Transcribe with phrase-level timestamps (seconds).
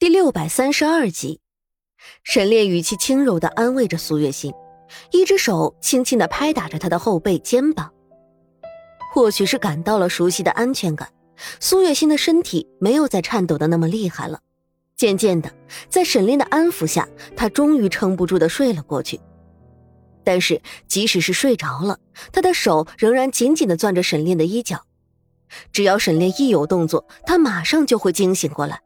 [0.00, 1.40] 第六百三十二集，
[2.24, 4.50] 沈炼语气轻柔的安慰着苏月心，
[5.12, 7.92] 一只手轻轻的拍打着她的后背肩膀。
[9.12, 11.12] 或许是感到了熟悉的安全感，
[11.60, 14.40] 苏月心的身体没有再颤抖的那么厉害了。
[14.96, 15.52] 渐渐的，
[15.90, 17.06] 在沈炼的安抚下，
[17.36, 19.20] 她终于撑不住的睡了过去。
[20.24, 21.98] 但是，即使是睡着了，
[22.32, 24.86] 她的手仍然紧紧的攥着沈炼的衣角。
[25.70, 28.80] 只要沈炼一有动作，她马上就会惊醒过来。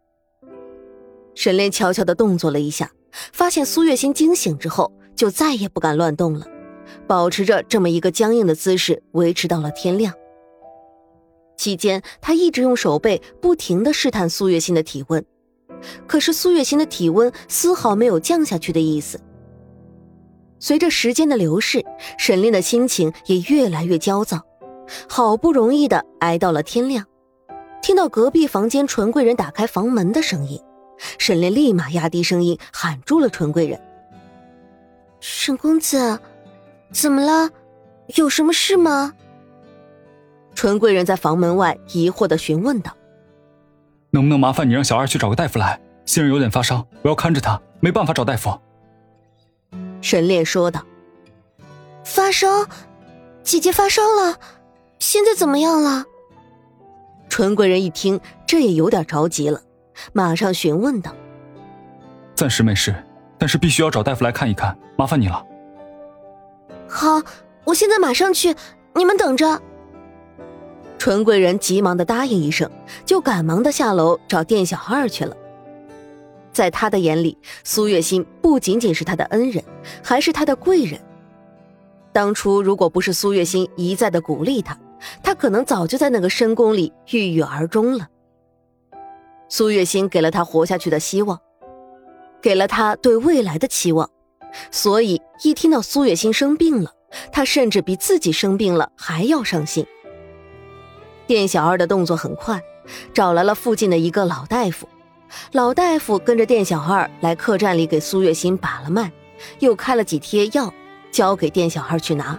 [1.35, 2.91] 沈炼悄悄的动作了一下，
[3.33, 6.47] 发现苏月心惊醒之后，就再也不敢乱动了，
[7.07, 10.15] 保持着这么一个僵硬的姿势，维持到了天亮。
[11.57, 15.25] 期间，他一直用手背不停的试探苏月心的体温，
[16.07, 19.21] 可是苏月心的体温丝毫没有降下去的意思。
[20.59, 21.85] 随着时间的流逝，
[22.19, 24.41] 沈炼的心情也越来越焦躁，
[25.09, 27.05] 好不容易的挨到了天亮，
[27.83, 30.61] 听到隔壁房间纯贵人打开房门的声音。
[31.19, 33.81] 沈炼立马压低声音喊住了纯贵人
[35.21, 36.19] ：“沈公子，
[36.93, 37.51] 怎么了？
[38.17, 39.15] 有什么事吗？”
[40.55, 42.97] 纯贵人在房门外疑惑的询问道
[44.11, 45.81] ：“能不能麻烦你让小二去找个大夫来？
[46.05, 48.57] 新人有点发烧，我要看着他，没办法找大夫。”
[50.01, 50.85] 沈炼说道
[52.05, 52.47] ：“发烧？
[53.43, 54.39] 姐姐发烧了？
[54.99, 56.05] 现在怎么样了？”
[57.29, 59.61] 纯贵人一听，这也有点着急了。
[60.13, 61.15] 马上询问道
[62.35, 62.95] ：“暂时没事，
[63.39, 65.45] 但是必须要找大夫来看一看，麻烦你了。
[66.89, 67.21] ”“好，
[67.65, 68.55] 我现在马上去，
[68.95, 69.61] 你们等着。”
[70.99, 72.71] 纯贵人急忙的答应一声，
[73.05, 75.37] 就赶忙的下楼找店小二去了。
[76.53, 79.63] 在他的眼里，苏月心不仅仅是他的恩人，
[80.03, 80.99] 还是他的贵人。
[82.13, 84.79] 当初如果不是苏月心一再的鼓励他，
[85.23, 88.09] 他可能早就在那个深宫里郁郁而终了。
[89.49, 91.39] 苏月心给了他活下去的希望，
[92.43, 94.11] 给了他对未来的期望，
[94.71, 96.93] 所以一听到苏月心生病了，
[97.31, 99.87] 他甚至比自己生病了还要伤心。
[101.27, 102.61] 店小二的动作很快，
[103.13, 104.89] 找来了附近的一个老大夫，
[105.53, 109.11] 老大夫跟着店小二来客栈里给苏月心把了脉，
[109.61, 110.73] 又开了几贴药，
[111.11, 112.39] 交给店小二去拿，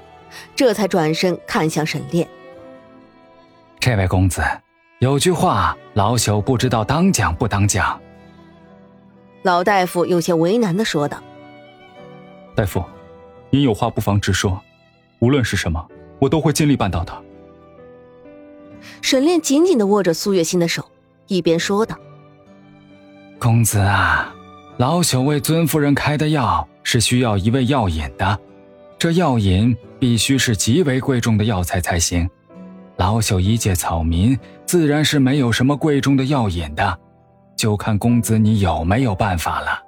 [0.55, 2.27] 这才转身看向沈炼
[3.79, 4.41] ：“这位公子。”
[4.99, 7.99] 有句话，老朽不知道当讲不当讲。
[9.43, 11.21] 老大夫有些为难的说道
[12.55, 12.81] ：“大夫，
[13.49, 14.59] 您有话不妨直说，
[15.19, 15.85] 无论是什么，
[16.17, 17.13] 我都会尽力办到的。”
[19.01, 20.89] 沈炼紧紧的握着苏月心的手，
[21.27, 21.97] 一边说道
[23.37, 24.33] ：“公子啊，
[24.77, 28.39] 老朽为尊夫人开的药是需要一味药引的，
[28.97, 32.27] 这药引必须是极为贵重的药材才行。”
[32.97, 36.97] 老朽一介草民，自然是没有什么贵重的药引的，
[37.55, 39.83] 就看公子你有没有办法了。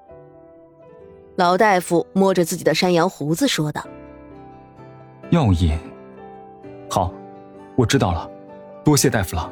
[1.36, 3.82] 老大夫摸着自己的山羊胡子说道
[5.32, 5.78] ：“药引，
[6.90, 7.14] 好，
[7.76, 8.30] 我知道了，
[8.84, 9.50] 多谢大夫了。”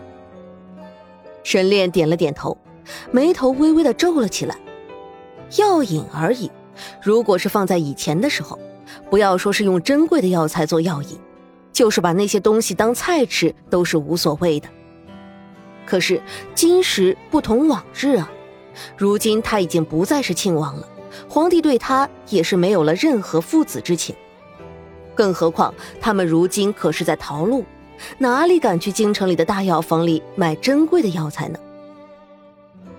[1.43, 2.57] 沈炼点了点头，
[3.11, 4.57] 眉头微微的皱了起来。
[5.57, 6.51] 药引而已，
[7.01, 8.59] 如果是放在以前的时候，
[9.09, 11.17] 不要说是用珍贵的药材做药引。
[11.75, 14.69] 就是把那些东西当菜吃都是无所谓的。
[15.85, 16.21] 可是
[16.55, 18.31] 今时不同往日啊，
[18.97, 20.87] 如今他已经不再是庆王了，
[21.27, 24.15] 皇帝对他也是没有了任何父子之情。
[25.13, 27.65] 更何况他们如今可是在逃路，
[28.17, 31.59] 哪里敢去京城里的大药房里买珍贵的药材呢？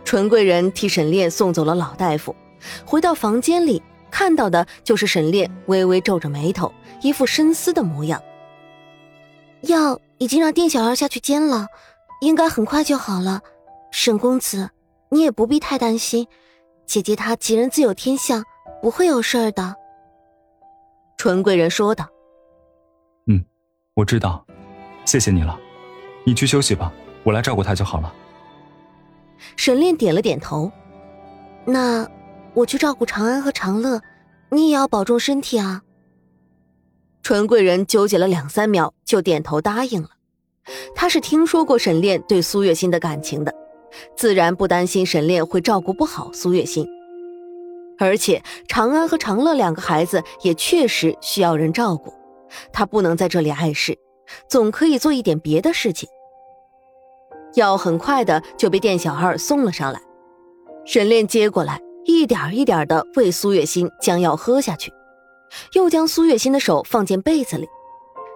[0.04, 2.36] 纯贵人替沈炼送走了老大夫，
[2.84, 6.70] 回到房间里，看到的就是沈炼微微皱着眉头，
[7.00, 8.22] 一副深思的模样。
[9.66, 11.66] 药已经让店小二下去煎了，
[12.20, 13.40] 应该很快就好了。
[13.90, 14.70] 沈公子，
[15.10, 16.26] 你也不必太担心，
[16.86, 18.44] 姐姐她吉人自有天相，
[18.82, 19.74] 不会有事儿的。
[21.16, 22.06] 纯贵人说道
[23.26, 23.44] ：“嗯，
[23.94, 24.44] 我知道，
[25.04, 25.58] 谢谢你了。
[26.24, 26.92] 你去休息吧，
[27.24, 28.12] 我来照顾她就好了。”
[29.56, 30.70] 沈炼点了点头
[31.64, 32.06] ：“那
[32.54, 34.00] 我去照顾长安和长乐，
[34.50, 35.82] 你也要保重身体啊。”
[37.26, 40.10] 纯贵人纠结了两三秒，就点头答应了。
[40.94, 43.52] 他是听说过沈炼对苏月心的感情的，
[44.16, 46.86] 自然不担心沈炼会照顾不好苏月心。
[47.98, 52.14] 而且长安和长乐两个孩子也确实需要人照顾，
[52.72, 53.98] 他不能在这里碍事，
[54.48, 56.08] 总可以做一点别的事情。
[57.56, 60.00] 药很快的就被店小二送了上来，
[60.84, 64.92] 沈炼接过来，一点一点的喂苏月心将药喝下去。
[65.72, 67.68] 又将苏月心的手放进被子里，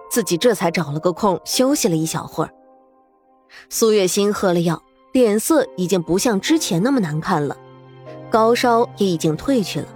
[0.09, 2.51] 自己这才找了个空休息了一小会儿。
[3.69, 4.81] 苏月心喝了药，
[5.11, 7.57] 脸色已经不像之前那么难看了，
[8.29, 9.87] 高烧也已经退去了。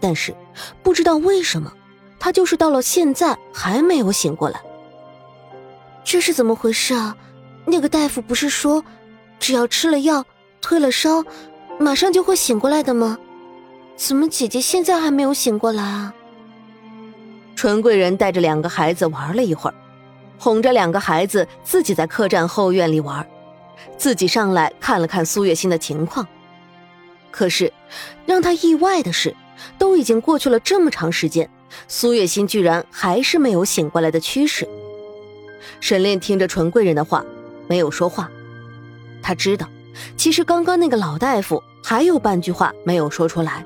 [0.00, 0.34] 但是，
[0.82, 1.72] 不知道为什么，
[2.18, 4.60] 他就是到了现在还没有醒过来。
[6.04, 7.16] 这是怎么回事啊？
[7.64, 8.84] 那个大夫不是说，
[9.38, 10.24] 只要吃了药，
[10.60, 11.24] 退了烧，
[11.78, 13.16] 马上就会醒过来的吗？
[14.04, 16.12] 怎么姐姐现在还没有醒过来啊？
[17.54, 19.74] 纯贵人带着两个孩子玩了一会儿。
[20.40, 23.24] 哄着两个孩子，自己在客栈后院里玩，
[23.96, 26.26] 自己上来看了看苏月心的情况。
[27.30, 27.72] 可是，
[28.26, 29.36] 让他意外的是，
[29.78, 31.48] 都已经过去了这么长时间，
[31.86, 34.68] 苏月心居然还是没有醒过来的趋势。
[35.78, 37.24] 沈炼听着纯贵人的话，
[37.68, 38.28] 没有说话。
[39.22, 39.68] 他知道，
[40.16, 43.64] 其实刚刚那个老大夫还有半句话没有说出来。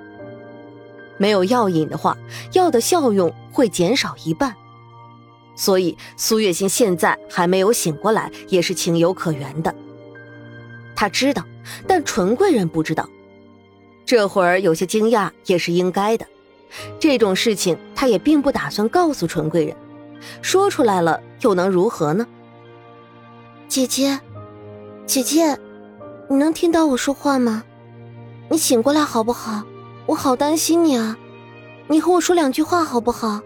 [1.18, 2.16] 没有药引的话，
[2.52, 4.54] 药的效用会减少一半。
[5.54, 9.74] 所以苏月心现在还没有醒过来，也是情有可原的。
[10.94, 11.44] 他知道，
[11.86, 13.08] 但纯贵人不知道。
[14.04, 16.26] 这会儿有些惊讶也是应该的。
[17.00, 19.76] 这种事情他也并不打算告诉纯贵人，
[20.42, 22.26] 说出来了又能如何呢？
[23.66, 24.20] 姐姐，
[25.06, 25.58] 姐姐，
[26.28, 27.64] 你能听到我说话吗？
[28.48, 29.64] 你醒过来好不好？
[30.06, 31.18] 我好担心你啊！
[31.88, 33.40] 你和我说两句话好不好？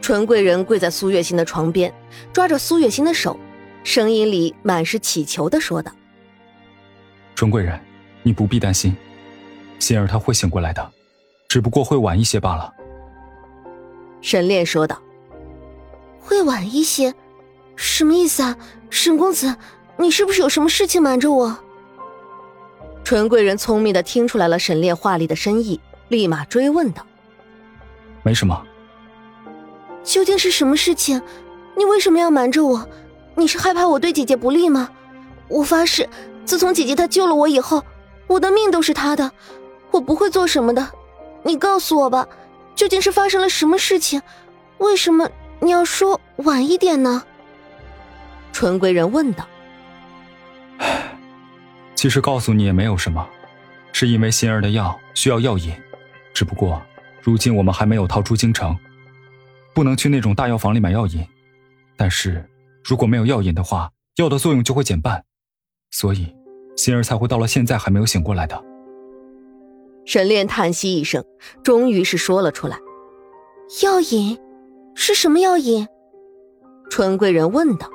[0.00, 1.94] 纯贵人跪在苏月心的床边，
[2.32, 3.38] 抓着苏月心的手，
[3.84, 5.92] 声音里满是乞求的说道
[7.36, 7.80] ：“纯贵人，
[8.24, 8.96] 你不必担心，
[9.78, 10.90] 心儿她会醒过来的，
[11.46, 12.72] 只不过会晚一些罢了。”
[14.20, 15.00] 沈炼说道
[16.20, 17.14] ：“会晚一些，
[17.76, 18.56] 什么意思啊？
[18.90, 19.54] 沈公子，
[19.96, 21.56] 你是不是有什么事情瞒着我？”
[23.04, 27.04] 纯贵人聪明的听出来了沈烈话里的深意，立马追问道
[28.22, 28.62] ：“没什么。”
[30.04, 31.20] 究竟是什么事情？
[31.76, 32.88] 你为什么要瞒着我？
[33.34, 34.90] 你是害怕我对姐姐不利吗？
[35.48, 36.08] 我发誓，
[36.44, 37.84] 自从姐姐她救了我以后，
[38.26, 39.30] 我的命都是她的，
[39.90, 40.88] 我不会做什么的。
[41.42, 42.26] 你告诉我吧，
[42.74, 44.22] 究竟是发生了什么事情？
[44.78, 45.28] 为什么
[45.60, 47.22] 你要说晚一点呢？
[48.52, 49.46] 纯贵人问道。
[52.02, 53.24] 其实告诉你也没有什么，
[53.92, 55.72] 是因为心儿的药需要药引，
[56.34, 56.82] 只不过
[57.22, 58.76] 如今我们还没有逃出京城。
[59.72, 61.24] 不能去那种大药房里买药引，
[61.96, 62.44] 但是
[62.82, 65.24] 如果没有药引的话，药的作用就会减半，
[65.92, 66.34] 所以
[66.76, 68.60] 心儿才会到了现在还没有醒过来的。
[70.04, 71.24] 沈炼叹息一声，
[71.62, 72.78] 终于是说了出来
[73.84, 74.36] ：“药引
[74.96, 75.86] 是什么药引？”
[76.90, 77.88] 春贵人问道。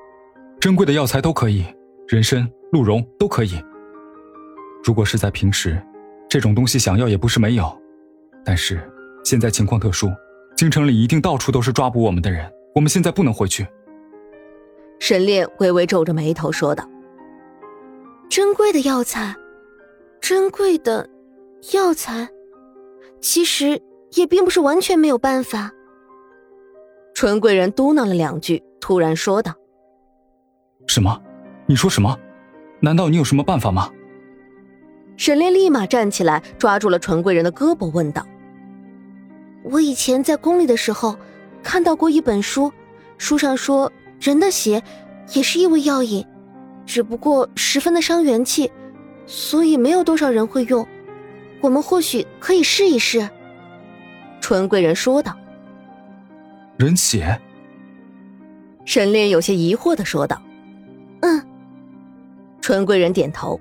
[0.58, 1.66] “珍贵的药材都可以，
[2.08, 3.62] 人参、鹿茸都可以。
[4.82, 5.80] 如果是在平时，
[6.28, 7.70] 这种东西想要也不是没有，
[8.44, 8.80] 但是
[9.22, 10.10] 现在情况特殊。”
[10.56, 13.66] 京城里一定到处都是抓捕我们的人，我们现在不能回去。
[15.00, 16.88] 沈炼微微皱着眉头说道
[18.30, 19.34] ：“珍贵的药材，
[20.20, 21.08] 珍贵的
[21.72, 22.28] 药材，
[23.20, 23.82] 其实
[24.12, 25.72] 也并不是完全没有办法。”
[27.14, 29.52] 纯贵人嘟囔了两句，突然说道
[30.86, 31.20] ：“什么？
[31.66, 32.16] 你说什么？
[32.82, 33.90] 难道你有什么办法吗？”
[35.16, 38.26] 沈炼立马站起来，抓住了纯贵人的胳膊，问道。
[39.62, 41.16] 我以前在宫里的时候，
[41.62, 42.72] 看到过一本书，
[43.18, 44.82] 书上说人的血
[45.32, 46.26] 也是一味药引，
[46.84, 48.72] 只不过十分的伤元气，
[49.26, 50.84] 所以没有多少人会用。
[51.60, 53.28] 我们或许可以试一试。”
[54.40, 55.36] 纯贵人说道。
[56.76, 57.38] “人血？”
[58.84, 60.42] 沈炼有些疑惑的说道。
[61.22, 61.40] “嗯。”
[62.62, 63.60] 纯贵人点头。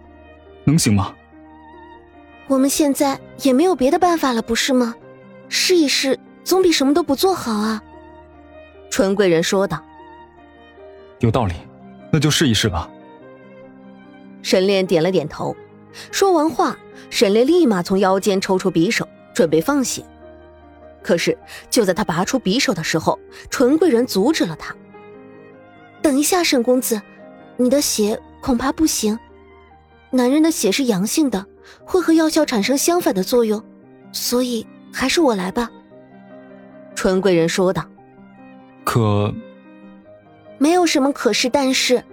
[0.64, 1.14] “能行吗
[2.48, 4.94] ？”“我们现在也没有别的办法了，不是吗？”
[5.48, 7.82] 试一试，总比什么都不做好啊。”
[8.90, 9.82] 纯贵人说道。
[11.20, 11.54] “有道理，
[12.10, 12.90] 那就试一试吧。”
[14.42, 15.56] 沈炼点了点头。
[16.10, 16.76] 说完话，
[17.10, 20.02] 沈炼立马从腰间抽出匕首，准备放血。
[21.02, 21.36] 可是
[21.68, 23.18] 就在他拔出匕首的时候，
[23.50, 24.74] 纯贵人阻止了他。
[26.00, 27.00] “等一下，沈公子，
[27.56, 29.18] 你的血恐怕不行。
[30.10, 31.46] 男人的血是阳性的，
[31.86, 33.64] 会和药效产生相反的作用，
[34.12, 35.70] 所以。”还是我来吧。”
[36.94, 37.82] 纯贵人说道。
[38.84, 39.34] “可……
[40.58, 42.04] 没有什么可是，但是，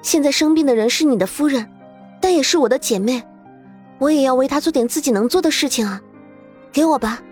[0.00, 1.68] 现在生病的人是你的夫人，
[2.22, 3.22] 但也是我的姐妹，
[3.98, 6.00] 我也要为她做点自己能做的事情啊！
[6.72, 7.22] 给我吧。”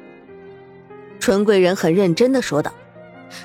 [1.19, 2.71] 纯贵人很认真的说道，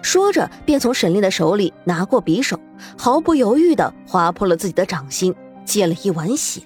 [0.02, 2.60] 说着便从沈炼的手里拿过匕首，
[2.98, 5.34] 毫不犹豫的划破了自己的掌心，
[5.66, 6.62] 接了一碗血。